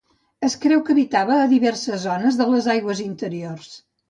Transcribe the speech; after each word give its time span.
Es 0.47 0.53
creu 0.61 0.79
que 0.87 0.93
habitava 0.95 1.35
a 1.41 1.49
diverses 1.51 2.01
zones 2.07 2.41
de 2.41 2.49
les 2.55 2.71
aigües 2.79 3.05
interiors. 3.05 3.71